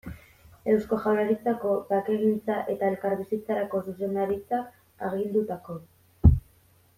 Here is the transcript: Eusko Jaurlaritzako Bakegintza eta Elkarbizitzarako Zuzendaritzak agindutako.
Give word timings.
Eusko 0.71 0.97
Jaurlaritzako 1.01 1.73
Bakegintza 1.89 2.55
eta 2.75 2.89
Elkarbizitzarako 2.93 3.83
Zuzendaritzak 3.89 5.07
agindutako. 5.11 5.79